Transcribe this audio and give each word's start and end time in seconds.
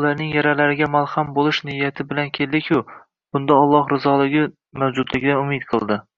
Ularning 0.00 0.30
yaralariga 0.34 0.86
malham 0.92 1.34
ko'yish 1.38 1.58
niyati 1.70 2.06
bilan 2.12 2.30
keldiku. 2.38 2.80
Bunda 3.34 3.58
Alloh 3.66 3.92
rizoligi 3.94 4.46
mavjudligidan 4.84 5.42
umid 5.42 5.68
qildi. 5.74 6.00